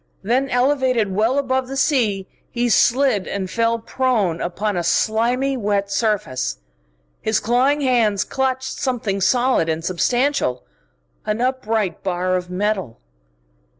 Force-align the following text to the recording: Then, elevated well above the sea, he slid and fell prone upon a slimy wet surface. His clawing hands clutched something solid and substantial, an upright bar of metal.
Then, 0.23 0.49
elevated 0.49 1.13
well 1.13 1.37
above 1.37 1.67
the 1.67 1.77
sea, 1.77 2.27
he 2.49 2.69
slid 2.69 3.27
and 3.27 3.47
fell 3.51 3.77
prone 3.77 4.41
upon 4.41 4.75
a 4.75 4.83
slimy 4.83 5.55
wet 5.55 5.91
surface. 5.91 6.57
His 7.21 7.39
clawing 7.39 7.81
hands 7.81 8.23
clutched 8.23 8.79
something 8.79 9.21
solid 9.21 9.69
and 9.69 9.85
substantial, 9.85 10.63
an 11.23 11.39
upright 11.39 12.01
bar 12.01 12.35
of 12.35 12.49
metal. 12.49 12.97